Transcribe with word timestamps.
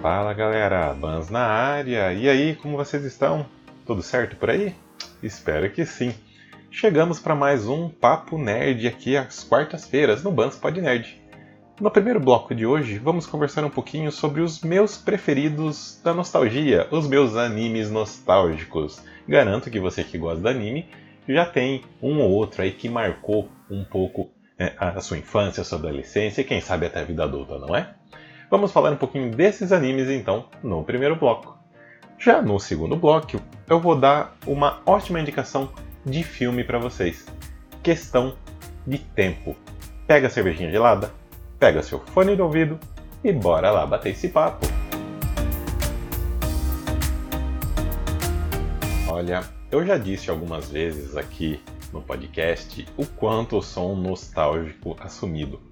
Fala 0.00 0.32
galera, 0.32 0.94
Bans 0.94 1.28
na 1.28 1.42
área. 1.42 2.10
E 2.14 2.26
aí, 2.26 2.56
como 2.56 2.74
vocês 2.74 3.04
estão? 3.04 3.44
Tudo 3.84 4.02
certo 4.02 4.34
por 4.34 4.48
aí? 4.48 4.74
Espero 5.22 5.70
que 5.70 5.84
sim. 5.84 6.14
Chegamos 6.70 7.20
para 7.20 7.34
mais 7.34 7.68
um 7.68 7.90
Papo 7.90 8.38
Nerd 8.38 8.88
aqui 8.88 9.14
às 9.14 9.44
quartas-feiras 9.44 10.24
no 10.24 10.32
Bans 10.32 10.56
Pod 10.56 10.80
Nerd. 10.80 11.20
No 11.78 11.90
primeiro 11.90 12.18
bloco 12.18 12.54
de 12.54 12.64
hoje, 12.64 12.96
vamos 12.96 13.26
conversar 13.26 13.62
um 13.62 13.68
pouquinho 13.68 14.10
sobre 14.10 14.40
os 14.40 14.62
meus 14.62 14.96
preferidos 14.96 16.00
da 16.02 16.14
nostalgia, 16.14 16.88
os 16.90 17.06
meus 17.06 17.36
animes 17.36 17.90
nostálgicos. 17.90 19.04
Garanto 19.28 19.70
que 19.70 19.78
você 19.78 20.02
que 20.02 20.16
gosta 20.16 20.40
de 20.40 20.48
anime 20.48 20.88
já 21.28 21.44
tem 21.44 21.84
um 22.00 22.20
ou 22.20 22.30
outro 22.30 22.62
aí 22.62 22.72
que 22.72 22.88
marcou 22.88 23.50
um 23.70 23.84
pouco 23.84 24.30
é, 24.58 24.72
a 24.78 24.98
sua 25.02 25.18
infância, 25.18 25.60
a 25.60 25.64
sua 25.64 25.76
adolescência 25.76 26.40
e 26.40 26.44
quem 26.44 26.62
sabe 26.62 26.86
até 26.86 27.00
a 27.00 27.04
vida 27.04 27.22
adulta, 27.22 27.58
não 27.58 27.76
é? 27.76 27.96
Vamos 28.50 28.72
falar 28.72 28.90
um 28.90 28.96
pouquinho 28.96 29.30
desses 29.30 29.70
animes 29.70 30.10
então 30.10 30.46
no 30.60 30.82
primeiro 30.82 31.14
bloco. 31.14 31.56
Já 32.18 32.42
no 32.42 32.58
segundo 32.58 32.96
bloco, 32.96 33.40
eu 33.68 33.78
vou 33.78 33.94
dar 33.94 34.36
uma 34.44 34.82
ótima 34.84 35.20
indicação 35.20 35.70
de 36.04 36.24
filme 36.24 36.64
para 36.64 36.76
vocês. 36.76 37.24
Questão 37.80 38.34
de 38.84 38.98
tempo. 38.98 39.54
Pega 40.04 40.26
a 40.26 40.30
cervejinha 40.30 40.68
gelada, 40.68 41.12
pega 41.60 41.80
seu 41.80 42.00
fone 42.00 42.34
de 42.34 42.42
ouvido 42.42 42.76
e 43.22 43.32
bora 43.32 43.70
lá 43.70 43.86
bater 43.86 44.10
esse 44.10 44.28
papo. 44.28 44.66
Olha, 49.08 49.42
eu 49.70 49.86
já 49.86 49.96
disse 49.96 50.28
algumas 50.28 50.68
vezes 50.68 51.16
aqui 51.16 51.62
no 51.92 52.02
podcast 52.02 52.84
o 52.96 53.06
quanto 53.06 53.54
eu 53.54 53.62
sou 53.62 53.92
um 53.92 53.96
nostálgico 53.96 54.96
assumido. 54.98 55.69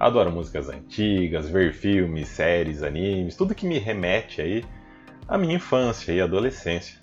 Adoro 0.00 0.32
músicas 0.32 0.70
antigas, 0.70 1.50
ver 1.50 1.74
filmes, 1.74 2.26
séries, 2.28 2.82
animes, 2.82 3.36
tudo 3.36 3.54
que 3.54 3.66
me 3.66 3.78
remete 3.78 4.40
aí 4.40 4.64
à 5.28 5.36
minha 5.36 5.56
infância 5.56 6.10
e 6.10 6.22
adolescência. 6.22 6.98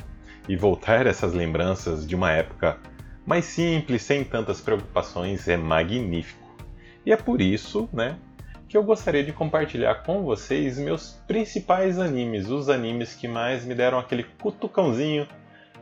E 0.50 0.56
voltar 0.56 1.06
essas 1.06 1.31
lembranças 1.31 2.08
de 2.08 2.16
uma 2.16 2.31
época 2.31 2.80
mais 3.23 3.45
simples, 3.45 4.02
sem 4.02 4.23
tantas 4.23 4.59
preocupações, 4.59 5.48
é 5.48 5.56
magnífico. 5.56 6.58
E 7.06 7.12
é 7.12 7.16
por 7.16 7.39
isso, 7.39 7.88
né, 7.94 8.17
que 8.67 8.76
eu 8.76 8.84
gostaria 8.84 9.23
de 9.23 9.32
compartilhar 9.32 10.04
com 10.04 10.23
vocês 10.23 10.80
meus 10.80 11.11
principais 11.28 12.00
animes, 12.00 12.50
os 12.50 12.67
animes 12.67 13.14
que 13.14 13.28
mais 13.28 13.64
me 13.64 13.76
deram 13.76 14.00
aquele 14.00 14.23
cutucãozinho 14.23 15.28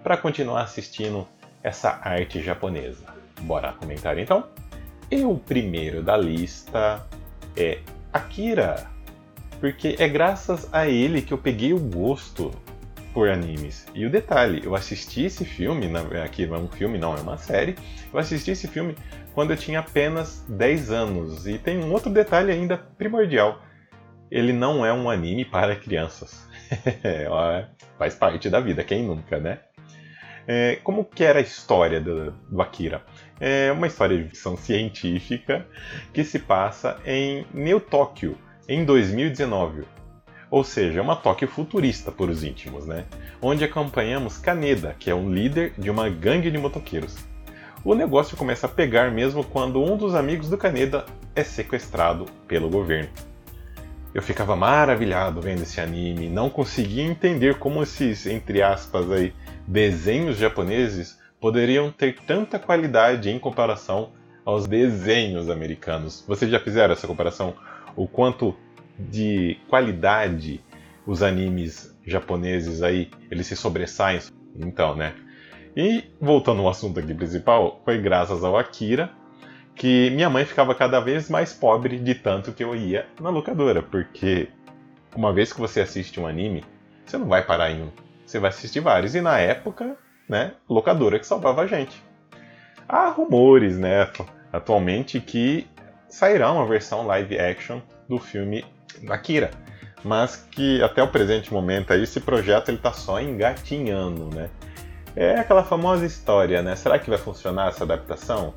para 0.04 0.18
continuar 0.18 0.64
assistindo 0.64 1.26
essa 1.64 1.98
arte 2.04 2.42
japonesa. 2.42 3.06
Bora 3.40 3.72
comentar 3.72 4.18
então? 4.18 4.50
E 5.12 5.24
o 5.24 5.38
primeiro 5.38 6.02
da 6.02 6.18
lista 6.18 7.06
é 7.56 7.80
Akira, 8.12 8.88
porque 9.60 9.96
é 10.00 10.08
graças 10.08 10.68
a 10.74 10.88
ele 10.88 11.22
que 11.22 11.34
eu 11.34 11.38
peguei 11.38 11.74
o 11.74 11.80
gosto 11.80 12.52
por 13.14 13.30
animes. 13.30 13.88
E 13.94 14.06
o 14.06 14.10
detalhe, 14.10 14.62
eu 14.66 14.76
assisti 14.76 15.24
esse 15.24 15.46
filme, 15.46 15.90
aqui 16.24 16.46
não 16.46 16.56
é 16.56 16.60
um 16.60 16.68
filme, 16.68 16.98
não, 16.98 17.16
é 17.16 17.22
uma 17.22 17.38
série. 17.38 17.76
Eu 18.12 18.20
assisti 18.20 18.52
esse 18.52 18.68
filme 18.68 18.96
quando 19.34 19.52
eu 19.52 19.58
tinha 19.58 19.80
apenas 19.80 20.44
10 20.50 20.92
anos. 20.92 21.48
E 21.48 21.58
tem 21.58 21.78
um 21.78 21.92
outro 21.94 22.12
detalhe 22.12 22.52
ainda 22.52 22.78
primordial. 22.78 23.62
Ele 24.30 24.52
não 24.52 24.86
é 24.86 24.92
um 24.92 25.10
anime 25.10 25.46
para 25.46 25.76
crianças. 25.76 26.46
Faz 27.98 28.16
parte 28.16 28.50
da 28.50 28.60
vida, 28.60 28.84
quem 28.84 29.04
nunca, 29.04 29.40
né? 29.40 29.60
É, 30.48 30.76
como 30.84 31.06
que 31.06 31.24
era 31.24 31.40
a 31.40 31.42
história 31.42 32.02
do, 32.02 32.32
do 32.32 32.62
Akira? 32.62 33.04
É 33.40 33.72
uma 33.72 33.88
história 33.88 34.18
de 34.18 34.24
ficção 34.26 34.56
científica 34.56 35.66
que 36.14 36.24
se 36.24 36.40
passa 36.40 36.98
em 37.06 37.46
New 37.54 37.80
Tóquio, 37.80 38.38
em 38.68 38.86
2019. 38.86 39.84
Ou 40.50 40.64
seja, 40.64 41.02
uma 41.02 41.16
Tóquio 41.16 41.48
futurista 41.48 42.12
por 42.12 42.30
os 42.30 42.44
íntimos, 42.44 42.86
né? 42.86 43.06
Onde 43.42 43.64
acompanhamos 43.64 44.38
Kaneda, 44.38 44.96
que 44.98 45.10
é 45.10 45.16
um 45.16 45.34
líder 45.34 45.74
de 45.78 45.90
uma 45.90 46.10
gangue 46.10 46.50
de 46.50 46.58
motoqueiros. 46.58 47.18
O 47.84 47.94
negócio 47.94 48.38
começa 48.38 48.66
a 48.66 48.70
pegar 48.70 49.12
mesmo 49.12 49.44
quando 49.44 49.84
um 49.84 49.98
dos 49.98 50.16
amigos 50.16 50.50
do 50.50 50.58
Kaneda 50.58 51.06
é 51.36 51.44
sequestrado 51.44 52.26
pelo 52.48 52.70
governo. 52.70 53.10
Eu 54.14 54.22
ficava 54.22 54.56
maravilhado 54.56 55.42
vendo 55.42 55.64
esse 55.64 55.82
anime, 55.82 56.30
não 56.30 56.50
conseguia 56.50 57.04
entender 57.04 57.60
como 57.60 57.84
esses, 57.84 58.26
entre 58.26 58.62
aspas, 58.62 59.12
aí, 59.12 59.34
desenhos 59.68 60.38
japoneses 60.38 61.20
poderiam 61.40 61.92
ter 61.92 62.16
tanta 62.26 62.58
qualidade 62.60 63.30
em 63.30 63.40
comparação 63.40 64.12
aos 64.44 64.68
desenhos 64.68 65.50
americanos. 65.50 66.24
Vocês 66.28 66.50
já 66.50 66.60
fizeram 66.60 66.94
essa 66.94 67.08
comparação? 67.08 67.56
O 67.96 68.08
quanto 68.08 68.56
de 68.98 69.58
qualidade 69.68 70.64
os 71.06 71.22
animes 71.22 71.96
japoneses 72.06 72.82
aí 72.82 73.10
eles 73.30 73.48
se 73.48 73.56
sobressaem? 73.56 74.20
Então, 74.56 74.96
né? 74.96 75.14
E 75.76 76.06
voltando 76.22 76.62
ao 76.62 76.70
assunto 76.70 77.00
aqui 77.00 77.14
principal, 77.14 77.82
foi 77.84 77.98
graças 77.98 78.44
ao 78.44 78.58
Akira 78.58 79.12
que 79.76 80.10
minha 80.12 80.30
mãe 80.30 80.46
ficava 80.46 80.74
cada 80.74 81.02
vez 81.02 81.30
mais 81.30 81.52
pobre 81.52 82.00
de 82.00 82.16
tanto 82.16 82.54
que 82.54 82.64
eu 82.64 82.74
ia 82.74 83.08
na 83.20 83.30
locadora, 83.30 83.84
porque 83.84 84.48
uma 85.14 85.34
vez 85.34 85.52
que 85.52 85.60
você 85.60 85.82
assiste 85.82 86.18
um 86.18 86.26
anime, 86.26 86.64
você 87.06 87.18
não 87.18 87.28
vai 87.28 87.46
parar 87.46 87.72
em 87.72 87.84
um, 87.84 87.90
você 88.26 88.40
vai 88.40 88.50
assistir 88.50 88.80
vários. 88.80 89.16
E 89.16 89.22
na 89.22 89.38
época 89.38 89.98
né, 90.28 90.54
locadora 90.70 91.20
que 91.20 91.26
salvava 91.26 91.62
a 91.62 91.68
gente. 91.68 92.04
Há 92.88 93.10
rumores, 93.10 93.78
né, 93.78 94.10
atualmente 94.52 95.20
que 95.20 95.68
sairá 96.08 96.52
uma 96.52 96.66
versão 96.66 97.06
live 97.06 97.38
action 97.38 97.82
do 98.08 98.20
filme 98.20 98.64
Akira, 99.10 99.52
mas 100.04 100.36
que 100.52 100.82
até 100.82 101.02
o 101.02 101.08
presente 101.08 101.52
momento 101.52 101.92
aí 101.92 102.04
esse 102.04 102.20
projeto 102.20 102.70
ele 102.70 102.78
tá 102.78 102.94
só 102.94 103.20
engatinhando, 103.20 104.34
né? 104.34 104.50
É 105.16 105.40
aquela 105.40 105.64
famosa 105.64 106.06
história, 106.06 106.62
né? 106.62 106.76
Será 106.76 107.00
que 107.00 107.10
vai 107.10 107.18
funcionar 107.18 107.70
essa 107.70 107.84
adaptação? 107.84 108.54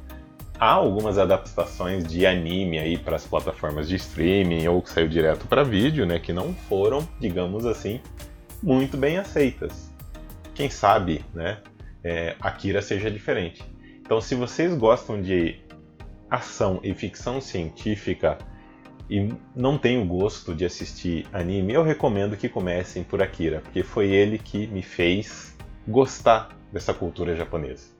Há 0.58 0.72
algumas 0.72 1.16
adaptações 1.16 2.04
de 2.04 2.26
anime 2.26 2.78
aí 2.78 2.98
para 2.98 3.16
as 3.16 3.24
plataformas 3.24 3.88
de 3.88 3.94
streaming 3.94 4.66
ou 4.66 4.82
que 4.82 4.90
saiu 4.90 5.08
direto 5.08 5.46
para 5.46 5.62
vídeo, 5.62 6.04
né, 6.04 6.18
que 6.18 6.32
não 6.32 6.52
foram, 6.52 7.08
digamos 7.20 7.64
assim, 7.64 8.00
muito 8.60 8.96
bem 8.96 9.18
aceitas 9.18 9.87
quem 10.58 10.68
sabe, 10.68 11.24
né, 11.32 11.58
é, 12.02 12.34
Akira 12.40 12.82
seja 12.82 13.08
diferente. 13.08 13.64
Então, 14.00 14.20
se 14.20 14.34
vocês 14.34 14.74
gostam 14.74 15.22
de 15.22 15.60
ação 16.28 16.80
e 16.82 16.92
ficção 16.94 17.40
científica 17.40 18.36
e 19.08 19.32
não 19.54 19.78
têm 19.78 20.02
o 20.02 20.04
gosto 20.04 20.52
de 20.56 20.64
assistir 20.64 21.24
anime, 21.32 21.74
eu 21.74 21.84
recomendo 21.84 22.36
que 22.36 22.48
comecem 22.48 23.04
por 23.04 23.22
Akira, 23.22 23.60
porque 23.60 23.84
foi 23.84 24.08
ele 24.08 24.36
que 24.36 24.66
me 24.66 24.82
fez 24.82 25.56
gostar 25.86 26.48
dessa 26.72 26.92
cultura 26.92 27.36
japonesa. 27.36 27.92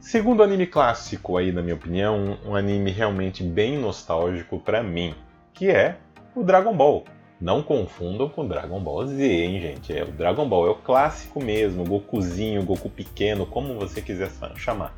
Segundo 0.00 0.42
anime 0.42 0.66
clássico 0.66 1.36
aí, 1.36 1.52
na 1.52 1.62
minha 1.62 1.76
opinião, 1.76 2.36
um 2.44 2.56
anime 2.56 2.90
realmente 2.90 3.44
bem 3.44 3.78
nostálgico 3.78 4.58
para 4.58 4.82
mim, 4.82 5.14
que 5.52 5.70
é 5.70 5.98
o 6.34 6.42
Dragon 6.42 6.76
Ball. 6.76 7.04
Não 7.44 7.62
confundam 7.62 8.26
com 8.26 8.48
Dragon 8.48 8.80
Ball 8.80 9.06
Z, 9.06 9.22
hein, 9.22 9.60
gente? 9.60 9.92
É, 9.92 10.02
o 10.02 10.10
Dragon 10.10 10.48
Ball 10.48 10.66
é 10.66 10.70
o 10.70 10.76
clássico 10.76 11.44
mesmo, 11.44 11.84
Gokuzinho, 11.84 12.64
Goku 12.64 12.88
pequeno, 12.88 13.44
como 13.44 13.78
você 13.78 14.00
quiser 14.00 14.30
chamar. 14.56 14.96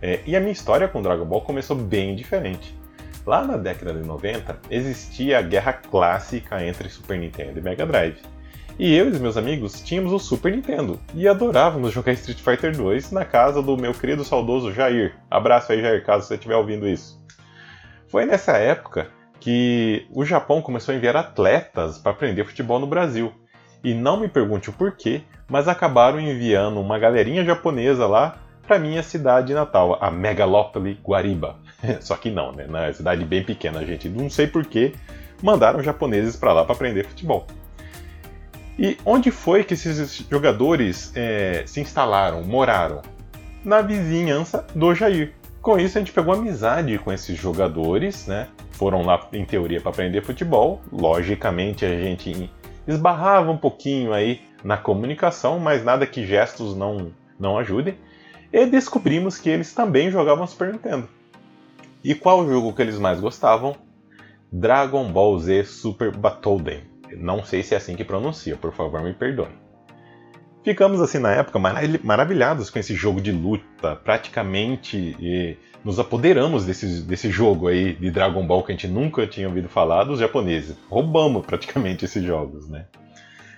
É, 0.00 0.20
e 0.24 0.36
a 0.36 0.38
minha 0.38 0.52
história 0.52 0.86
com 0.86 1.02
Dragon 1.02 1.24
Ball 1.24 1.40
começou 1.40 1.74
bem 1.74 2.14
diferente. 2.14 2.72
Lá 3.26 3.44
na 3.44 3.56
década 3.56 3.94
de 3.94 4.06
90, 4.06 4.60
existia 4.70 5.40
a 5.40 5.42
guerra 5.42 5.72
clássica 5.72 6.64
entre 6.64 6.88
Super 6.88 7.18
Nintendo 7.18 7.58
e 7.58 7.62
Mega 7.62 7.84
Drive. 7.84 8.22
E 8.78 8.94
eu 8.94 9.12
e 9.12 9.18
meus 9.18 9.36
amigos 9.36 9.80
tínhamos 9.80 10.12
o 10.12 10.20
Super 10.20 10.52
Nintendo 10.52 11.00
e 11.12 11.26
adorávamos 11.26 11.92
jogar 11.92 12.12
Street 12.12 12.38
Fighter 12.38 12.76
2 12.76 13.10
na 13.10 13.24
casa 13.24 13.60
do 13.60 13.76
meu 13.76 13.92
querido 13.92 14.22
saudoso 14.22 14.72
Jair. 14.72 15.16
Abraço 15.28 15.72
aí, 15.72 15.80
Jair, 15.80 16.04
caso 16.04 16.28
você 16.28 16.34
estiver 16.34 16.54
ouvindo 16.54 16.86
isso. 16.86 17.20
Foi 18.06 18.24
nessa 18.24 18.56
época 18.56 19.10
que 19.42 20.06
o 20.12 20.24
Japão 20.24 20.62
começou 20.62 20.94
a 20.94 20.96
enviar 20.96 21.16
atletas 21.16 21.98
para 21.98 22.12
aprender 22.12 22.44
futebol 22.44 22.78
no 22.78 22.86
Brasil. 22.86 23.32
E 23.82 23.92
não 23.92 24.20
me 24.20 24.28
pergunte 24.28 24.70
o 24.70 24.72
porquê, 24.72 25.22
mas 25.48 25.66
acabaram 25.66 26.20
enviando 26.20 26.80
uma 26.80 26.96
galerinha 26.96 27.44
japonesa 27.44 28.06
lá 28.06 28.38
para 28.64 28.78
minha 28.78 29.02
cidade 29.02 29.52
natal, 29.52 29.98
a 30.00 30.12
Megalópole 30.12 30.96
Guariba. 31.04 31.56
Só 32.00 32.14
que 32.14 32.30
não, 32.30 32.52
né? 32.52 32.68
Na 32.68 32.92
cidade 32.92 33.24
bem 33.24 33.42
pequena, 33.42 33.84
gente. 33.84 34.08
Não 34.08 34.30
sei 34.30 34.46
porquê, 34.46 34.92
mandaram 35.42 35.82
japoneses 35.82 36.36
para 36.36 36.52
lá 36.52 36.64
para 36.64 36.76
aprender 36.76 37.04
futebol. 37.04 37.44
E 38.78 38.96
onde 39.04 39.32
foi 39.32 39.64
que 39.64 39.74
esses 39.74 40.24
jogadores 40.30 41.10
é, 41.16 41.64
se 41.66 41.80
instalaram, 41.80 42.44
moraram? 42.44 43.02
Na 43.64 43.82
vizinhança 43.82 44.64
do 44.72 44.94
Jair. 44.94 45.32
Com 45.60 45.80
isso, 45.80 45.98
a 45.98 46.00
gente 46.00 46.12
pegou 46.12 46.32
amizade 46.32 46.96
com 46.98 47.12
esses 47.12 47.36
jogadores, 47.36 48.28
né? 48.28 48.46
Foram 48.82 49.02
lá, 49.02 49.28
em 49.32 49.44
teoria, 49.44 49.80
para 49.80 49.92
aprender 49.92 50.24
futebol. 50.24 50.82
Logicamente, 50.90 51.84
a 51.84 52.02
gente 52.02 52.50
esbarrava 52.84 53.48
um 53.48 53.56
pouquinho 53.56 54.12
aí 54.12 54.40
na 54.64 54.76
comunicação, 54.76 55.60
mas 55.60 55.84
nada 55.84 56.04
que 56.04 56.26
gestos 56.26 56.76
não, 56.76 57.12
não 57.38 57.56
ajudem. 57.58 57.96
E 58.52 58.66
descobrimos 58.66 59.38
que 59.38 59.48
eles 59.48 59.72
também 59.72 60.10
jogavam 60.10 60.44
Super 60.48 60.72
Nintendo. 60.72 61.08
E 62.02 62.12
qual 62.12 62.44
jogo 62.44 62.72
que 62.72 62.82
eles 62.82 62.98
mais 62.98 63.20
gostavam? 63.20 63.76
Dragon 64.50 65.12
Ball 65.12 65.38
Z 65.38 65.62
Super 65.62 66.10
Battleden. 66.10 66.82
Não 67.18 67.44
sei 67.44 67.62
se 67.62 67.74
é 67.74 67.76
assim 67.76 67.94
que 67.94 68.02
pronuncia, 68.02 68.56
por 68.56 68.72
favor 68.72 69.00
me 69.00 69.14
perdoe. 69.14 69.46
Ficamos 70.64 71.00
assim 71.00 71.20
na 71.20 71.30
época 71.30 71.60
maravilhados 72.02 72.68
com 72.68 72.80
esse 72.80 72.96
jogo 72.96 73.20
de 73.20 73.30
luta, 73.30 73.94
praticamente 73.94 75.56
nos 75.84 75.98
apoderamos 75.98 76.64
desse, 76.64 77.02
desse 77.02 77.30
jogo 77.30 77.68
aí 77.68 77.94
de 77.94 78.10
Dragon 78.10 78.46
Ball 78.46 78.62
que 78.62 78.72
a 78.72 78.74
gente 78.74 78.88
nunca 78.88 79.26
tinha 79.26 79.48
ouvido 79.48 79.68
falar 79.68 80.04
dos 80.04 80.20
japoneses. 80.20 80.76
Roubamos 80.88 81.44
praticamente 81.44 82.04
esses 82.04 82.22
jogos, 82.22 82.68
né? 82.68 82.86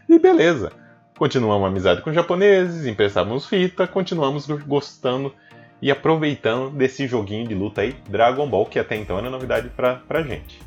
E 0.08 0.18
beleza, 0.18 0.72
continuamos 1.18 1.64
a 1.64 1.68
amizade 1.68 2.02
com 2.02 2.10
os 2.10 2.16
japoneses, 2.16 2.86
emprestávamos 2.86 3.46
fita, 3.46 3.86
continuamos 3.86 4.46
gostando 4.46 5.34
e 5.80 5.90
aproveitando 5.90 6.70
desse 6.70 7.06
joguinho 7.06 7.46
de 7.46 7.54
luta 7.54 7.82
aí, 7.82 7.94
Dragon 8.08 8.48
Ball, 8.48 8.66
que 8.66 8.78
até 8.78 8.96
então 8.96 9.18
era 9.18 9.28
novidade 9.28 9.68
pra, 9.70 9.96
pra 9.96 10.22
gente. 10.22 10.62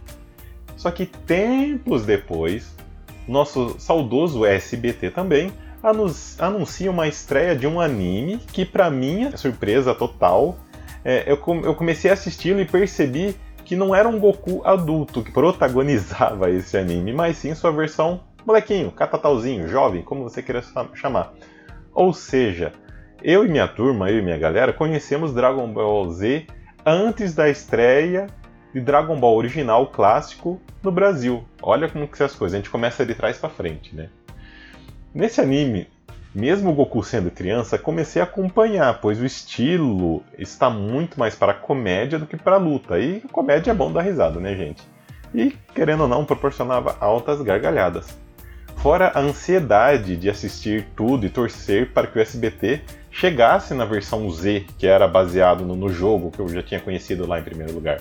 Só 0.76 0.92
que 0.92 1.06
tempos 1.06 2.06
depois, 2.06 2.76
nosso 3.28 3.76
saudoso 3.80 4.46
SBT 4.46 5.10
também 5.10 5.52
anuncia 6.38 6.92
uma 6.92 7.08
estreia 7.08 7.56
de 7.56 7.66
um 7.66 7.80
anime 7.80 8.38
que, 8.52 8.66
para 8.66 8.90
minha 8.90 9.36
surpresa 9.38 9.94
total, 9.96 10.58
é, 11.08 11.24
eu, 11.26 11.40
eu 11.64 11.74
comecei 11.74 12.12
a 12.12 12.16
assisti-lo 12.16 12.60
e 12.60 12.66
percebi 12.66 13.34
que 13.64 13.78
não 13.78 13.96
era 13.96 14.10
um 14.10 14.20
Goku 14.20 14.62
adulto 14.66 15.24
que 15.24 15.32
protagonizava 15.32 16.52
esse 16.52 16.78
anime, 16.78 17.14
mas 17.14 17.38
sim 17.38 17.56
sua 17.56 17.72
versão 17.72 18.20
molequinho, 18.46 18.92
catatauzinho, 18.92 19.70
jovem, 19.70 20.02
como 20.02 20.24
você 20.24 20.44
queira 20.44 20.62
chamar. 20.94 21.34
Ou 21.94 22.12
seja, 22.12 22.74
eu 23.24 23.46
e 23.46 23.48
minha 23.48 23.70
turma, 23.70 24.12
eu 24.12 24.20
e 24.20 24.22
minha 24.22 24.38
galera, 24.38 24.74
conhecemos 24.74 25.34
Dragon 25.34 25.72
Ball 25.72 26.12
Z 26.12 26.46
antes 26.86 27.34
da 27.34 27.50
estreia 27.50 28.28
de 28.74 28.82
Dragon 28.82 29.18
Ball 29.18 29.38
original 29.38 29.88
clássico 29.88 30.60
no 30.84 30.92
Brasil. 30.92 31.46
Olha 31.62 31.88
como 31.88 32.06
que 32.06 32.18
são 32.18 32.26
as 32.26 32.36
coisas, 32.36 32.56
a 32.56 32.58
gente 32.58 32.70
começa 32.70 33.06
de 33.06 33.16
trás 33.16 33.38
para 33.38 33.50
frente, 33.50 33.96
né? 33.96 34.10
Nesse 35.14 35.40
anime, 35.40 35.88
mesmo 36.38 36.70
o 36.70 36.74
Goku 36.74 37.04
sendo 37.04 37.32
criança, 37.32 37.80
comecei 37.80 38.22
a 38.22 38.26
acompanhar, 38.26 39.02
pois 39.02 39.20
o 39.20 39.26
estilo 39.26 40.24
está 40.38 40.70
muito 40.70 41.20
mais 41.20 41.34
para 41.34 41.52
comédia 41.52 42.20
do 42.20 42.28
que 42.28 42.38
para 42.38 42.58
luta. 42.58 43.00
E 43.00 43.22
comédia 43.32 43.72
é 43.72 43.74
bom 43.74 43.92
dar 43.92 44.04
risada, 44.04 44.40
né, 44.40 44.56
gente? 44.56 44.84
E, 45.34 45.56
querendo 45.74 46.02
ou 46.02 46.08
não, 46.08 46.24
proporcionava 46.24 46.96
altas 47.00 47.42
gargalhadas. 47.42 48.16
Fora 48.76 49.12
a 49.16 49.20
ansiedade 49.20 50.16
de 50.16 50.30
assistir 50.30 50.86
tudo 50.96 51.26
e 51.26 51.30
torcer 51.30 51.92
para 51.92 52.06
que 52.06 52.20
o 52.20 52.22
SBT 52.22 52.82
chegasse 53.10 53.74
na 53.74 53.84
versão 53.84 54.30
Z, 54.30 54.68
que 54.78 54.86
era 54.86 55.08
baseado 55.08 55.66
no, 55.66 55.76
no 55.76 55.90
jogo 55.90 56.30
que 56.30 56.40
eu 56.40 56.48
já 56.48 56.62
tinha 56.62 56.80
conhecido 56.80 57.26
lá 57.26 57.40
em 57.40 57.44
primeiro 57.44 57.74
lugar. 57.74 58.00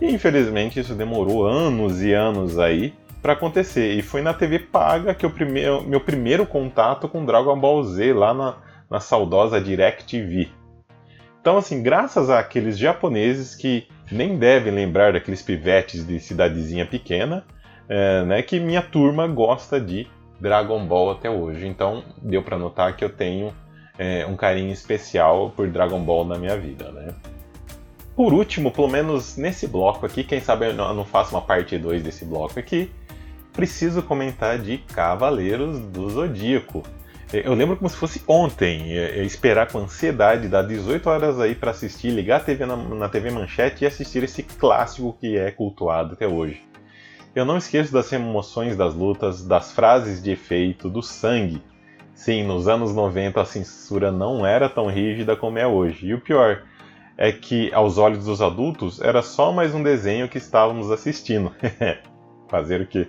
E 0.00 0.06
infelizmente 0.06 0.78
isso 0.78 0.94
demorou 0.94 1.44
anos 1.44 2.00
e 2.02 2.12
anos 2.12 2.56
aí 2.56 2.94
para 3.20 3.32
acontecer. 3.32 3.94
E 3.94 4.02
foi 4.02 4.22
na 4.22 4.32
TV 4.32 4.58
paga 4.58 5.14
que 5.14 5.26
o 5.26 5.30
primeiro, 5.30 5.82
meu 5.82 6.00
primeiro 6.00 6.46
contato 6.46 7.08
com 7.08 7.24
Dragon 7.24 7.58
Ball 7.58 7.82
Z 7.84 8.12
lá 8.12 8.32
na, 8.32 8.56
na 8.90 9.00
saudosa 9.00 9.60
DirecTV. 9.60 10.48
Então, 11.40 11.56
assim, 11.56 11.82
graças 11.82 12.30
àqueles 12.30 12.76
japoneses 12.78 13.54
que 13.54 13.86
nem 14.10 14.36
devem 14.36 14.72
lembrar 14.72 15.12
daqueles 15.12 15.42
pivetes 15.42 16.06
de 16.06 16.18
cidadezinha 16.20 16.84
pequena, 16.84 17.44
é, 17.88 18.24
né, 18.24 18.42
que 18.42 18.60
minha 18.60 18.82
turma 18.82 19.26
gosta 19.26 19.80
de 19.80 20.06
Dragon 20.40 20.84
Ball 20.86 21.12
até 21.12 21.30
hoje. 21.30 21.66
Então, 21.66 22.04
deu 22.20 22.42
para 22.42 22.58
notar 22.58 22.94
que 22.96 23.04
eu 23.04 23.10
tenho 23.10 23.54
é, 23.98 24.26
um 24.26 24.36
carinho 24.36 24.72
especial 24.72 25.50
por 25.50 25.68
Dragon 25.68 26.00
Ball 26.00 26.24
na 26.24 26.38
minha 26.38 26.56
vida, 26.56 26.90
né? 26.92 27.14
Por 28.14 28.32
último, 28.32 28.72
pelo 28.72 28.88
menos 28.88 29.36
nesse 29.36 29.68
bloco 29.68 30.04
aqui, 30.04 30.24
quem 30.24 30.40
sabe 30.40 30.66
eu 30.66 30.74
não 30.74 31.04
faço 31.04 31.34
uma 31.34 31.40
parte 31.40 31.78
2 31.78 32.02
desse 32.02 32.24
bloco 32.24 32.58
aqui, 32.58 32.90
preciso 33.58 34.04
comentar 34.04 34.56
de 34.56 34.78
Cavaleiros 34.78 35.80
do 35.80 36.08
Zodíaco. 36.08 36.84
É, 37.32 37.44
eu 37.44 37.54
lembro 37.54 37.76
como 37.76 37.90
se 37.90 37.96
fosse 37.96 38.22
ontem, 38.28 38.96
é, 38.96 39.18
é 39.18 39.24
esperar 39.24 39.66
com 39.66 39.78
ansiedade, 39.80 40.46
dar 40.46 40.62
18 40.62 41.10
horas 41.10 41.40
aí 41.40 41.56
para 41.56 41.72
assistir, 41.72 42.10
ligar 42.10 42.36
a 42.36 42.44
TV 42.44 42.64
na, 42.64 42.76
na, 42.76 43.08
TV 43.08 43.32
Manchete 43.32 43.82
e 43.82 43.86
assistir 43.88 44.22
esse 44.22 44.44
clássico 44.44 45.12
que 45.20 45.36
é 45.36 45.50
cultuado 45.50 46.12
até 46.12 46.28
hoje. 46.28 46.62
Eu 47.34 47.44
não 47.44 47.56
esqueço 47.56 47.92
das 47.92 48.12
emoções 48.12 48.76
das 48.76 48.94
lutas, 48.94 49.44
das 49.44 49.72
frases 49.72 50.22
de 50.22 50.30
efeito, 50.30 50.88
do 50.88 51.02
sangue, 51.02 51.60
Sim, 52.14 52.44
nos 52.44 52.68
anos 52.68 52.94
90 52.94 53.40
a 53.40 53.44
censura 53.44 54.12
não 54.12 54.46
era 54.46 54.68
tão 54.68 54.86
rígida 54.86 55.34
como 55.36 55.58
é 55.58 55.66
hoje. 55.66 56.06
E 56.06 56.14
o 56.14 56.20
pior 56.20 56.62
é 57.16 57.32
que, 57.32 57.72
aos 57.72 57.98
olhos 57.98 58.24
dos 58.24 58.40
adultos, 58.40 59.00
era 59.00 59.20
só 59.22 59.52
mais 59.52 59.72
um 59.72 59.82
desenho 59.82 60.28
que 60.28 60.38
estávamos 60.38 60.90
assistindo. 60.90 61.52
Fazer 62.50 62.80
o 62.80 62.86
quê? 62.86 63.06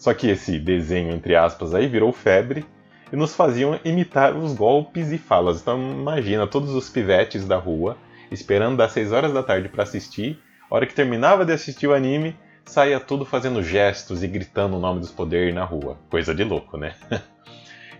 Só 0.00 0.14
que 0.14 0.30
esse 0.30 0.58
desenho, 0.58 1.12
entre 1.12 1.36
aspas, 1.36 1.74
aí 1.74 1.86
virou 1.86 2.10
febre 2.10 2.64
e 3.12 3.16
nos 3.16 3.36
faziam 3.36 3.78
imitar 3.84 4.34
os 4.34 4.54
golpes 4.54 5.12
e 5.12 5.18
falas. 5.18 5.60
Então 5.60 5.78
imagina 5.78 6.46
todos 6.46 6.70
os 6.70 6.88
pivetes 6.88 7.46
da 7.46 7.58
rua 7.58 7.98
esperando 8.30 8.78
das 8.78 8.92
6 8.92 9.12
horas 9.12 9.32
da 9.34 9.42
tarde 9.42 9.68
para 9.68 9.82
assistir. 9.82 10.40
A 10.70 10.74
hora 10.74 10.86
que 10.86 10.94
terminava 10.94 11.44
de 11.44 11.52
assistir 11.52 11.86
o 11.86 11.92
anime, 11.92 12.34
saía 12.64 12.98
tudo 12.98 13.26
fazendo 13.26 13.62
gestos 13.62 14.22
e 14.22 14.26
gritando 14.26 14.78
o 14.78 14.80
nome 14.80 15.00
dos 15.00 15.10
poderes 15.10 15.54
na 15.54 15.64
rua. 15.64 15.98
Coisa 16.08 16.34
de 16.34 16.44
louco, 16.44 16.78
né? 16.78 16.94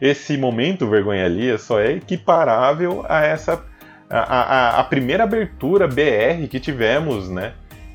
esse 0.01 0.39
momento 0.39 0.89
vergonha 0.89 1.27
alheia 1.27 1.59
só 1.59 1.79
é 1.79 1.93
equiparável 1.93 3.05
a 3.07 3.21
essa 3.27 3.63
a, 4.09 4.19
a, 4.19 4.81
a, 4.81 4.85
primeira 4.85 5.25
abertura 5.25 5.87
BR 5.87 6.49
que 6.49 6.59
tivemos, 6.59 7.29
né? 7.29 7.53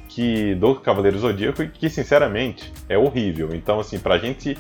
Que 0.08 0.56
do 0.56 0.76
Cavaleiro 0.76 1.18
Zodíaco, 1.18 1.68
que 1.68 1.90
sinceramente 1.90 2.72
é 2.88 2.98
horrível. 2.98 3.50
Então, 3.54 3.80
assim, 3.80 4.00
pra 4.00 4.18
gente 4.18 4.58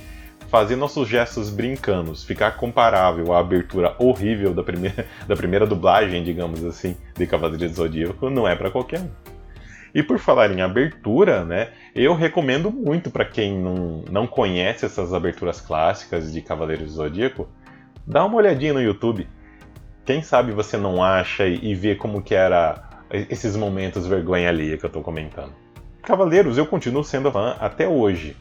fazer 0.48 0.76
nossos 0.76 1.08
gestos 1.08 1.50
brincanos 1.50 2.24
ficar 2.24 2.52
comparável 2.52 3.34
à 3.34 3.40
abertura 3.40 3.96
horrível 4.00 4.54
da 4.54 4.64
primeira, 4.64 5.06
da 5.28 5.36
primeira 5.36 5.66
dublagem, 5.66 6.24
digamos 6.24 6.64
assim, 6.64 6.96
de 7.16 7.26
Cavaleiro 7.28 7.68
Zodíaco, 7.74 8.30
não 8.30 8.48
é 8.48 8.56
para 8.56 8.72
qualquer 8.72 9.02
um. 9.02 9.10
E 9.94 10.04
por 10.04 10.20
falar 10.20 10.52
em 10.52 10.62
abertura, 10.62 11.46
né, 11.46 11.70
eu 11.96 12.14
recomendo 12.14 12.70
muito 12.70 13.10
para 13.10 13.24
quem 13.24 13.58
não, 13.58 14.04
não 14.12 14.28
conhece 14.28 14.86
essas 14.86 15.14
aberturas 15.14 15.62
clássicas 15.62 16.34
de 16.34 16.42
Cavaleiros 16.42 16.88
do 16.88 16.96
Zodíaco, 16.96 17.48
dá 18.06 18.26
uma 18.26 18.36
olhadinha 18.36 18.74
no 18.74 18.82
YouTube. 18.82 19.28
Quem 20.06 20.22
sabe 20.22 20.52
você 20.52 20.76
não 20.76 21.02
acha 21.02 21.48
e 21.48 21.74
vê 21.74 21.96
como 21.96 22.22
que 22.22 22.36
era 22.36 22.95
esses 23.30 23.56
momentos 23.56 24.08
vergonha 24.08 24.50
alheia 24.50 24.78
que 24.78 24.86
eu 24.86 24.88
estou 24.88 25.02
comentando. 25.02 25.54
Cavaleiros, 26.02 26.58
eu 26.58 26.66
continuo 26.66 27.04
sendo 27.04 27.32
fã 27.32 27.56
até 27.60 27.88
hoje. 27.88 28.36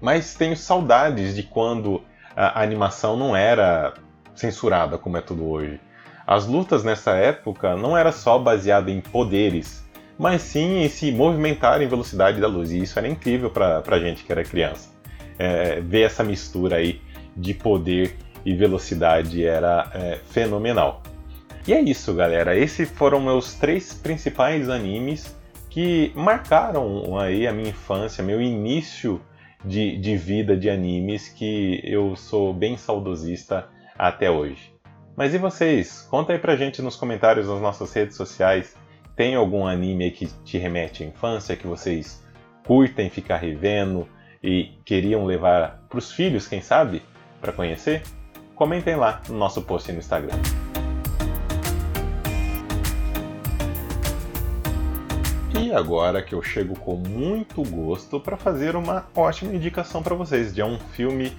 Mas 0.00 0.34
tenho 0.34 0.56
saudades 0.56 1.34
de 1.34 1.42
quando 1.42 2.02
a 2.36 2.62
animação 2.62 3.16
não 3.16 3.36
era 3.36 3.94
censurada 4.34 4.98
como 4.98 5.16
é 5.16 5.20
tudo 5.20 5.48
hoje. 5.48 5.80
As 6.26 6.46
lutas 6.46 6.82
nessa 6.82 7.12
época 7.12 7.76
não 7.76 7.96
era 7.96 8.10
só 8.10 8.38
baseada 8.38 8.90
em 8.90 9.00
poderes, 9.00 9.84
mas 10.18 10.42
sim 10.42 10.82
em 10.82 10.88
se 10.88 11.12
movimentar 11.12 11.80
em 11.80 11.86
velocidade 11.86 12.40
da 12.40 12.48
luz. 12.48 12.70
E 12.72 12.82
isso 12.82 12.98
era 12.98 13.06
incrível 13.06 13.50
para 13.50 13.82
a 13.86 13.98
gente 13.98 14.24
que 14.24 14.32
era 14.32 14.42
criança. 14.42 14.90
É, 15.38 15.80
ver 15.80 16.02
essa 16.02 16.24
mistura 16.24 16.76
aí 16.76 17.00
de 17.36 17.52
poder 17.54 18.16
e 18.44 18.54
velocidade 18.54 19.44
era 19.44 19.90
é, 19.94 20.18
fenomenal. 20.30 21.02
E 21.66 21.72
é 21.72 21.80
isso, 21.80 22.12
galera. 22.14 22.56
Esses 22.56 22.90
foram 22.90 23.20
meus 23.20 23.54
três 23.54 23.94
principais 23.94 24.68
animes 24.68 25.34
que 25.70 26.12
marcaram 26.14 27.18
aí 27.18 27.46
a 27.46 27.52
minha 27.52 27.70
infância, 27.70 28.22
meu 28.22 28.40
início 28.40 29.20
de, 29.64 29.96
de 29.96 30.16
vida 30.16 30.56
de 30.56 30.68
animes, 30.68 31.28
que 31.28 31.80
eu 31.82 32.14
sou 32.16 32.52
bem 32.52 32.76
saudosista 32.76 33.68
até 33.98 34.30
hoje. 34.30 34.74
Mas 35.16 35.32
e 35.32 35.38
vocês? 35.38 36.06
Conta 36.10 36.32
aí 36.32 36.38
pra 36.38 36.56
gente 36.56 36.82
nos 36.82 36.96
comentários 36.96 37.48
nas 37.48 37.60
nossas 37.60 37.92
redes 37.92 38.16
sociais 38.16 38.76
tem 39.16 39.34
algum 39.34 39.66
anime 39.66 40.10
que 40.10 40.26
te 40.44 40.58
remete 40.58 41.02
à 41.02 41.06
infância 41.06 41.56
que 41.56 41.66
vocês 41.66 42.22
curtem 42.66 43.08
ficar 43.08 43.36
revendo 43.36 44.08
e 44.42 44.72
queriam 44.84 45.24
levar 45.24 45.84
para 45.88 45.98
os 45.98 46.12
filhos, 46.12 46.46
quem 46.48 46.60
sabe, 46.60 47.02
para 47.40 47.52
conhecer? 47.52 48.02
Comentem 48.54 48.96
lá 48.96 49.22
no 49.28 49.36
nosso 49.36 49.62
post 49.62 49.90
no 49.92 49.98
Instagram. 49.98 50.38
E 55.60 55.72
agora 55.72 56.22
que 56.22 56.34
eu 56.34 56.42
chego 56.42 56.78
com 56.78 56.96
muito 56.96 57.62
gosto 57.62 58.18
para 58.18 58.36
fazer 58.36 58.76
uma 58.76 59.06
ótima 59.14 59.54
indicação 59.54 60.02
para 60.02 60.14
vocês 60.14 60.54
de 60.54 60.62
um 60.62 60.78
filme 60.78 61.32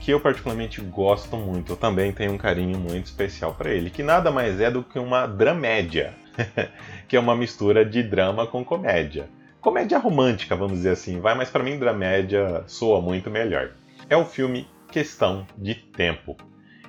que 0.00 0.12
eu 0.12 0.20
particularmente 0.20 0.80
gosto 0.80 1.36
muito. 1.36 1.72
Eu 1.72 1.76
também 1.76 2.12
tenho 2.12 2.32
um 2.32 2.38
carinho 2.38 2.78
muito 2.78 3.06
especial 3.06 3.54
para 3.54 3.70
ele, 3.70 3.90
que 3.90 4.02
nada 4.02 4.30
mais 4.30 4.60
é 4.60 4.70
do 4.70 4.82
que 4.82 4.98
uma 4.98 5.26
dramédia. 5.26 6.14
que 7.08 7.16
é 7.16 7.20
uma 7.20 7.36
mistura 7.36 7.84
de 7.84 8.02
drama 8.02 8.46
com 8.46 8.64
comédia. 8.64 9.28
Comédia 9.60 9.98
romântica, 9.98 10.54
vamos 10.54 10.78
dizer 10.78 10.90
assim, 10.90 11.20
vai, 11.20 11.34
mas 11.34 11.50
para 11.50 11.64
mim 11.64 11.78
dramédia 11.78 12.62
soa 12.66 13.00
muito 13.00 13.28
melhor. 13.28 13.72
É 14.08 14.16
o 14.16 14.24
filme 14.24 14.68
Questão 14.90 15.46
de 15.56 15.74
Tempo. 15.74 16.36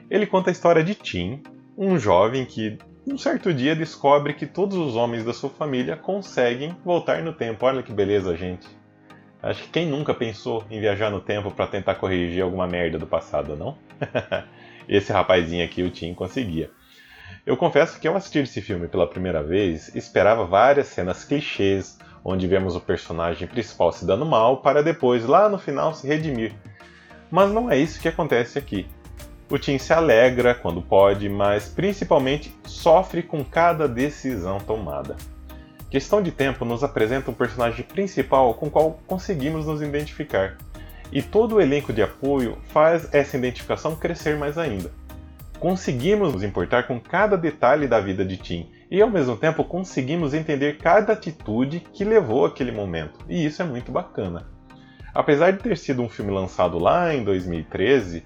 Ele 0.10 0.26
conta 0.26 0.50
a 0.50 0.52
história 0.52 0.84
de 0.84 0.96
Tim, 0.96 1.42
um 1.78 1.98
jovem 1.98 2.46
que 2.46 2.78
um 3.12 3.18
certo 3.18 3.54
dia 3.54 3.76
descobre 3.76 4.34
que 4.34 4.46
todos 4.46 4.78
os 4.78 4.96
homens 4.96 5.26
da 5.26 5.34
sua 5.34 5.50
família 5.50 5.98
conseguem 5.98 6.76
voltar 6.86 7.24
no 7.24 7.34
tempo. 7.34 7.66
Olha 7.66 7.82
que 7.82 7.92
beleza, 7.92 8.36
gente. 8.36 8.68
Acho 9.42 9.64
que 9.64 9.70
quem 9.70 9.88
nunca 9.88 10.14
pensou 10.14 10.64
em 10.70 10.80
viajar 10.80 11.10
no 11.10 11.20
tempo 11.20 11.50
para 11.50 11.66
tentar 11.66 11.96
corrigir 11.96 12.44
alguma 12.44 12.68
merda 12.68 13.00
do 13.00 13.08
passado, 13.08 13.56
não? 13.56 13.78
Esse 14.88 15.12
rapazinho 15.12 15.64
aqui, 15.64 15.82
o 15.82 15.90
Tim, 15.90 16.14
conseguia. 16.14 16.70
Eu 17.46 17.56
confesso 17.56 18.00
que 18.00 18.08
ao 18.08 18.16
assistir 18.16 18.44
esse 18.44 18.62
filme 18.62 18.88
pela 18.88 19.08
primeira 19.08 19.42
vez, 19.42 19.96
esperava 19.96 20.46
várias 20.46 20.88
cenas 20.88 21.24
clichês, 21.24 21.98
onde 22.24 22.48
vemos 22.48 22.76
o 22.76 22.82
personagem 22.82 23.48
principal 23.48 23.92
se 23.92 24.06
dando 24.06 24.26
mal 24.26 24.62
para 24.62 24.84
depois, 24.84 25.26
lá 25.26 25.48
no 25.48 25.58
final, 25.58 25.94
se 25.94 26.08
redimir. 26.08 26.54
Mas 27.32 27.52
não 27.52 27.72
é 27.72 27.78
isso 27.78 28.02
que 28.02 28.08
acontece 28.08 28.58
aqui. 28.58 28.88
O 29.50 29.58
Tim 29.58 29.80
se 29.80 29.92
alegra 29.92 30.54
quando 30.54 30.80
pode, 30.80 31.28
mas 31.28 31.68
principalmente 31.68 32.54
sofre 32.66 33.24
com 33.24 33.44
cada 33.44 33.88
decisão 33.88 34.60
tomada. 34.60 35.16
Questão 35.90 36.22
de 36.22 36.32
Tempo 36.32 36.64
nos 36.64 36.84
apresenta 36.84 37.32
um 37.32 37.34
personagem 37.34 37.84
principal 37.84 38.54
com 38.54 38.68
o 38.68 38.70
qual 38.70 39.00
conseguimos 39.08 39.66
nos 39.66 39.82
identificar. 39.82 40.56
E 41.12 41.24
todo 41.24 41.56
o 41.56 41.62
elenco 41.62 41.92
de 41.92 42.04
apoio 42.04 42.60
faz 42.68 43.12
essa 43.12 43.38
identificação 43.38 43.96
crescer 43.96 44.38
mais 44.38 44.56
ainda. 44.56 44.92
Conseguimos 45.60 46.32
nos 46.32 46.44
importar 46.44 46.84
com 46.84 47.00
cada 47.00 47.36
detalhe 47.36 47.88
da 47.88 48.00
vida 48.00 48.24
de 48.24 48.38
Tim 48.38 48.70
e 48.92 49.02
ao 49.02 49.10
mesmo 49.10 49.36
tempo 49.36 49.64
conseguimos 49.64 50.36
entender 50.36 50.78
cada 50.78 51.14
atitude 51.14 51.80
que 51.92 52.04
levou 52.04 52.46
àquele 52.46 52.72
momento, 52.72 53.20
e 53.28 53.44
isso 53.46 53.62
é 53.64 53.66
muito 53.66 53.92
bacana. 53.92 54.48
Apesar 55.14 55.52
de 55.52 55.58
ter 55.58 55.76
sido 55.76 56.04
um 56.04 56.10
filme 56.10 56.32
lançado 56.32 56.78
lá 56.78 57.14
em 57.14 57.24
2013, 57.24 58.24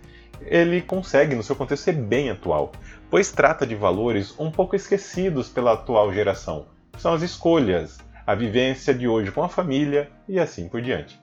ele 0.48 0.82
consegue, 0.82 1.36
no 1.36 1.44
seu 1.44 1.56
contexto, 1.56 1.84
ser 1.84 1.94
bem 1.94 2.30
atual, 2.30 2.72
pois 3.10 3.32
trata 3.32 3.66
de 3.66 3.76
valores 3.76 4.34
um 4.40 4.52
pouco 4.52 4.76
esquecidos 4.76 5.50
pela 5.50 5.74
atual 5.74 6.14
geração, 6.14 6.68
são 6.98 7.14
as 7.14 7.22
escolhas, 7.22 8.00
a 8.26 8.36
vivência 8.36 8.94
de 8.94 9.08
hoje 9.08 9.32
com 9.32 9.44
a 9.44 9.50
família 9.50 10.10
e 10.28 10.40
assim 10.40 10.70
por 10.70 10.82
diante. 10.82 11.20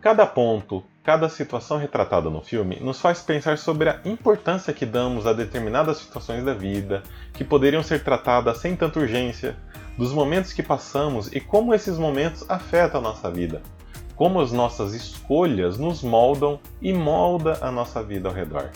Cada 0.00 0.26
ponto, 0.26 0.84
cada 1.02 1.28
situação 1.28 1.78
retratada 1.78 2.28
no 2.28 2.42
filme 2.42 2.78
nos 2.80 3.00
faz 3.00 3.22
pensar 3.22 3.56
sobre 3.56 3.88
a 3.88 4.00
importância 4.04 4.72
que 4.72 4.84
damos 4.84 5.26
a 5.26 5.32
determinadas 5.32 5.98
situações 5.98 6.44
da 6.44 6.52
vida, 6.52 7.02
que 7.32 7.44
poderiam 7.44 7.82
ser 7.82 8.02
tratadas 8.04 8.58
sem 8.58 8.76
tanta 8.76 8.98
urgência, 8.98 9.56
dos 9.96 10.12
momentos 10.12 10.52
que 10.52 10.62
passamos 10.62 11.32
e 11.32 11.40
como 11.40 11.72
esses 11.72 11.96
momentos 11.96 12.44
afetam 12.50 13.00
a 13.00 13.04
nossa 13.04 13.30
vida, 13.30 13.62
como 14.16 14.40
as 14.40 14.52
nossas 14.52 14.94
escolhas 14.94 15.78
nos 15.78 16.02
moldam 16.02 16.60
e 16.80 16.92
molda 16.92 17.58
a 17.60 17.70
nossa 17.70 18.02
vida 18.02 18.28
ao 18.28 18.34
redor. 18.34 18.70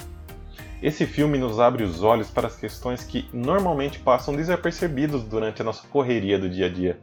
Esse 0.82 1.06
filme 1.06 1.38
nos 1.38 1.58
abre 1.58 1.82
os 1.82 2.02
olhos 2.02 2.30
para 2.30 2.46
as 2.46 2.56
questões 2.56 3.02
que 3.02 3.28
normalmente 3.32 3.98
passam 3.98 4.34
desapercebidos 4.34 5.24
durante 5.24 5.60
a 5.60 5.64
nossa 5.64 5.86
correria 5.88 6.38
do 6.38 6.48
dia 6.48 6.66
a 6.66 6.68
dia: 6.68 7.00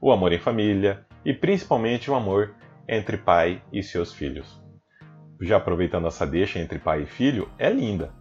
o 0.00 0.10
amor 0.10 0.32
em 0.32 0.38
família 0.38 1.04
e 1.24 1.34
principalmente 1.34 2.10
o 2.10 2.14
amor 2.14 2.54
entre 2.88 3.18
pai 3.18 3.62
e 3.72 3.82
seus 3.82 4.12
filhos. 4.12 4.60
Já 5.40 5.56
aproveitando 5.56 6.06
essa 6.06 6.26
deixa 6.26 6.58
entre 6.58 6.78
pai 6.78 7.02
e 7.02 7.06
filho, 7.06 7.48
é 7.58 7.70
linda. 7.70 8.12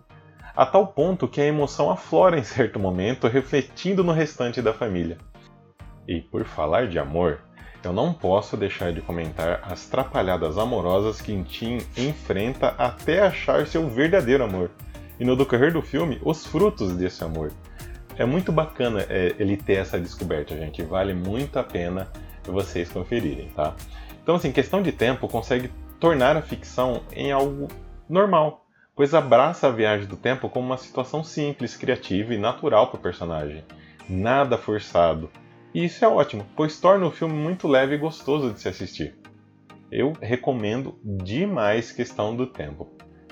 A 0.56 0.66
tal 0.66 0.88
ponto 0.88 1.28
que 1.28 1.40
a 1.40 1.46
emoção 1.46 1.90
aflora 1.90 2.38
em 2.38 2.44
certo 2.44 2.80
momento, 2.80 3.28
refletindo 3.28 4.04
no 4.04 4.12
restante 4.12 4.62
da 4.62 4.74
família. 4.74 5.18
E 6.08 6.22
por 6.22 6.44
falar 6.44 6.88
de 6.88 7.00
amor, 7.00 7.42
eu 7.84 7.94
não 7.94 8.14
posso 8.14 8.58
deixar 8.58 8.92
de 8.92 9.02
comentar 9.02 9.62
as 9.64 9.86
trapalhadas 9.86 10.58
amorosas 10.58 11.22
que 11.22 11.42
Tim 11.44 11.78
enfrenta 11.98 12.70
até 12.78 13.22
achar 13.22 13.66
seu 13.66 13.88
verdadeiro 13.90 14.44
amor 14.44 14.72
e 15.20 15.26
no 15.26 15.36
decorrer 15.36 15.72
do 15.72 15.82
filme 15.82 16.20
os 16.24 16.46
frutos 16.46 16.96
desse 16.96 17.24
amor. 17.24 17.52
É 18.18 18.26
muito 18.26 18.52
bacana 18.52 19.06
é, 19.10 19.34
ele 19.40 19.56
ter 19.56 19.76
essa 19.76 20.00
descoberta, 20.00 20.56
gente. 20.58 20.82
Vale 20.84 21.14
muito 21.14 21.58
a 21.58 21.64
pena 21.64 22.12
vocês 22.46 22.90
conferirem, 22.90 23.50
tá? 23.50 23.74
Então, 24.22 24.36
assim, 24.36 24.52
questão 24.52 24.82
de 24.82 24.92
tempo 24.92 25.28
consegue 25.28 25.72
tornar 26.00 26.36
a 26.36 26.42
ficção 26.42 27.02
em 27.14 27.32
algo 27.32 27.68
normal, 28.10 28.66
pois 28.96 29.14
abraça 29.14 29.68
a 29.68 29.72
viagem 29.72 30.08
do 30.08 30.16
tempo 30.16 30.50
como 30.50 30.66
uma 30.66 30.78
situação 30.78 31.24
simples, 31.24 31.78
criativa 31.78 32.34
e 32.34 32.38
natural 32.38 32.88
para 32.88 33.00
o 33.00 33.02
personagem. 33.02 33.64
Nada 34.08 34.58
forçado. 34.58 35.30
E 35.74 35.86
isso 35.86 36.04
é 36.04 36.08
ótimo, 36.08 36.46
pois 36.56 36.80
torna 36.80 37.06
o 37.06 37.12
filme 37.12 37.34
muito 37.34 37.68
leve 37.68 37.96
e 37.96 37.98
gostoso 37.98 38.52
de 38.52 38.60
se 38.60 38.68
assistir. 38.68 39.16
Eu 39.92 40.14
recomendo 40.22 41.00
demais 41.04 41.92
questão 41.92 42.36
do 42.36 42.48
tempo. 42.48 42.88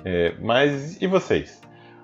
É, 0.06 0.34
mas 0.39 1.01
e 1.01 1.08
vocês? 1.08 1.62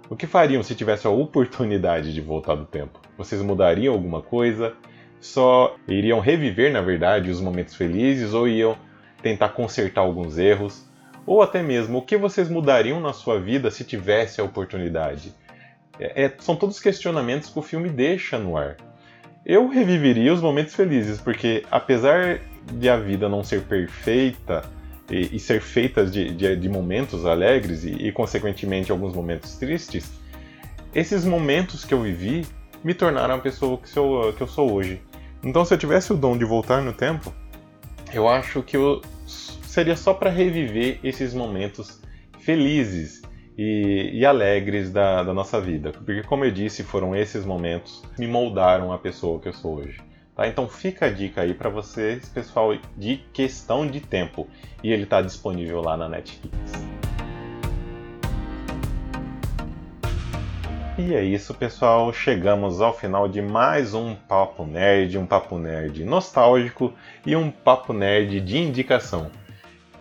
O 0.09 0.15
que 0.15 0.27
fariam 0.27 0.61
se 0.61 0.75
tivesse 0.75 1.07
a 1.07 1.09
oportunidade 1.09 2.13
de 2.13 2.21
voltar 2.21 2.55
do 2.55 2.65
tempo? 2.65 2.99
Vocês 3.17 3.41
mudariam 3.41 3.93
alguma 3.93 4.21
coisa? 4.21 4.75
Só 5.19 5.75
iriam 5.87 6.19
reviver, 6.19 6.71
na 6.71 6.81
verdade, 6.81 7.31
os 7.31 7.39
momentos 7.39 7.75
felizes 7.75 8.33
ou 8.33 8.47
iam 8.47 8.77
tentar 9.21 9.49
consertar 9.49 10.01
alguns 10.01 10.37
erros? 10.37 10.87
Ou 11.25 11.41
até 11.41 11.63
mesmo, 11.63 11.99
o 11.99 12.01
que 12.01 12.17
vocês 12.17 12.49
mudariam 12.49 12.99
na 12.99 13.13
sua 13.13 13.39
vida 13.39 13.71
se 13.71 13.85
tivesse 13.85 14.41
a 14.41 14.43
oportunidade? 14.43 15.33
É, 15.99 16.25
é, 16.25 16.33
são 16.39 16.55
todos 16.55 16.79
questionamentos 16.79 17.49
que 17.49 17.57
o 17.57 17.61
filme 17.61 17.89
deixa 17.89 18.37
no 18.37 18.57
ar. 18.57 18.75
Eu 19.45 19.67
reviveria 19.67 20.33
os 20.33 20.41
momentos 20.41 20.73
felizes, 20.73 21.19
porque 21.19 21.65
apesar 21.69 22.39
de 22.71 22.89
a 22.89 22.97
vida 22.97 23.27
não 23.27 23.43
ser 23.43 23.63
perfeita, 23.63 24.63
e, 25.09 25.35
e 25.35 25.39
ser 25.39 25.61
feitas 25.61 26.11
de, 26.11 26.33
de, 26.33 26.55
de 26.55 26.69
momentos 26.69 27.25
alegres 27.25 27.83
e, 27.83 27.91
e, 27.91 28.11
consequentemente, 28.11 28.91
alguns 28.91 29.13
momentos 29.13 29.55
tristes, 29.55 30.11
esses 30.93 31.25
momentos 31.25 31.83
que 31.83 31.93
eu 31.93 32.01
vivi 32.01 32.45
me 32.83 32.93
tornaram 32.93 33.35
a 33.35 33.39
pessoa 33.39 33.77
que, 33.77 33.89
sou, 33.89 34.33
que 34.33 34.41
eu 34.41 34.47
sou 34.47 34.71
hoje. 34.71 35.01
Então, 35.43 35.65
se 35.65 35.73
eu 35.73 35.77
tivesse 35.77 36.13
o 36.13 36.17
dom 36.17 36.37
de 36.37 36.45
voltar 36.45 36.81
no 36.81 36.93
tempo, 36.93 37.33
eu 38.13 38.27
acho 38.27 38.61
que 38.61 38.77
eu 38.77 39.01
seria 39.25 39.95
só 39.95 40.13
para 40.13 40.29
reviver 40.29 40.99
esses 41.03 41.33
momentos 41.33 41.99
felizes 42.39 43.21
e, 43.57 44.11
e 44.13 44.25
alegres 44.25 44.91
da, 44.91 45.23
da, 45.23 45.33
nossa 45.33 45.59
vida. 45.59 45.91
Porque, 45.91 46.23
como 46.23 46.45
eu 46.45 46.51
disse, 46.51 46.83
foram 46.83 47.15
esses 47.15 47.45
momentos 47.45 48.03
que 48.15 48.21
me 48.21 48.27
moldaram 48.27 48.91
a 48.91 48.97
pessoa 48.97 49.39
que 49.39 49.47
eu 49.47 49.53
sou 49.53 49.75
hoje. 49.75 50.01
Tá? 50.35 50.47
Então 50.47 50.67
fica 50.67 51.05
a 51.05 51.09
dica 51.09 51.41
aí 51.41 51.53
para 51.53 51.69
vocês, 51.69 52.27
pessoal, 52.29 52.75
de 52.97 53.17
questão 53.31 53.85
de 53.85 53.99
tempo. 53.99 54.47
E 54.83 54.91
ele 54.91 55.03
está 55.03 55.21
disponível 55.21 55.81
lá 55.81 55.95
na 55.95 56.09
Netflix. 56.09 56.73
E 60.97 61.13
é 61.15 61.23
isso, 61.23 61.53
pessoal. 61.55 62.13
Chegamos 62.13 62.79
ao 62.79 62.95
final 62.95 63.27
de 63.27 63.41
mais 63.41 63.95
um 63.95 64.13
Papo 64.13 64.65
Nerd, 64.65 65.17
um 65.17 65.25
Papo 65.25 65.57
Nerd 65.57 66.03
nostálgico 66.05 66.93
e 67.25 67.35
um 67.35 67.49
Papo 67.49 67.93
Nerd 67.93 68.39
de 68.41 68.57
indicação. 68.59 69.31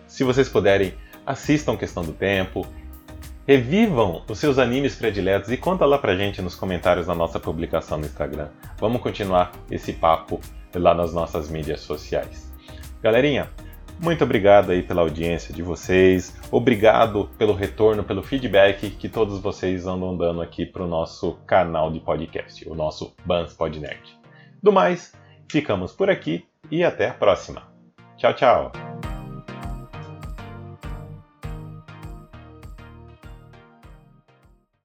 Se 0.07 0.23
vocês 0.23 0.47
puderem, 0.47 0.93
assistam 1.25 1.75
Questão 1.75 2.03
do 2.03 2.13
Tempo, 2.13 2.67
Revivam 3.47 4.23
os 4.27 4.39
seus 4.39 4.57
animes 4.57 4.95
prediletos 4.95 5.51
e 5.51 5.57
conta 5.57 5.85
lá 5.85 5.97
pra 5.97 6.15
gente 6.15 6.41
nos 6.41 6.55
comentários 6.55 7.07
da 7.07 7.15
nossa 7.15 7.39
publicação 7.39 7.97
no 7.97 8.05
Instagram. 8.05 8.47
Vamos 8.79 9.01
continuar 9.01 9.51
esse 9.69 9.93
papo 9.93 10.39
lá 10.73 10.93
nas 10.93 11.13
nossas 11.13 11.49
mídias 11.49 11.81
sociais. 11.81 12.51
Galerinha, 13.01 13.49
muito 13.99 14.23
obrigado 14.23 14.71
aí 14.71 14.81
pela 14.81 15.01
audiência 15.01 15.53
de 15.53 15.61
vocês. 15.61 16.35
Obrigado 16.51 17.29
pelo 17.37 17.53
retorno, 17.53 18.03
pelo 18.03 18.23
feedback 18.23 18.89
que 18.89 19.09
todos 19.09 19.39
vocês 19.39 19.85
andam 19.85 20.15
dando 20.15 20.41
aqui 20.41 20.65
pro 20.65 20.87
nosso 20.87 21.37
canal 21.45 21.91
de 21.91 21.99
podcast, 21.99 22.67
o 22.67 22.75
nosso 22.75 23.13
Bans 23.25 23.53
Pod 23.53 23.79
Nerd. 23.79 24.17
Do 24.61 24.71
mais, 24.71 25.13
ficamos 25.51 25.91
por 25.91 26.09
aqui 26.09 26.45
e 26.71 26.83
até 26.83 27.09
a 27.09 27.13
próxima. 27.13 27.63
Tchau, 28.17 28.33
tchau. 28.33 28.92